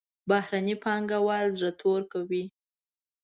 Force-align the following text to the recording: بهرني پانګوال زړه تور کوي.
بهرني 0.29 0.75
پانګوال 0.83 1.45
زړه 1.57 1.71
تور 1.81 2.01
کوي. 2.13 2.43